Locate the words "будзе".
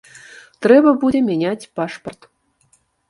1.03-1.21